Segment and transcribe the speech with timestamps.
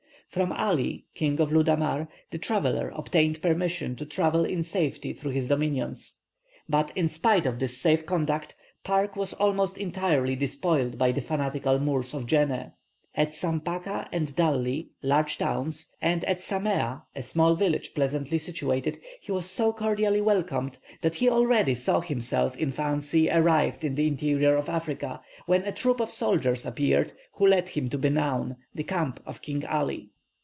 [0.39, 5.49] From Ali, King of Ludamar, the traveller obtained permission to travel in safety through his
[5.49, 6.19] dominions.
[6.69, 11.79] But, in spite of this safe conduct, Park was almost entirely despoiled by the fanatical
[11.79, 12.71] Moors of Djeneh.
[13.13, 19.33] At Sampaka and Dalli, large towns, and at Samea, a small village pleasantly situated, he
[19.33, 24.55] was so cordially welcomed that he already saw himself in fancy arrived in the interior
[24.55, 29.19] of Africa, when a troop of soldiers appeared, who led him to Benown, the camp
[29.25, 30.07] of King Ali.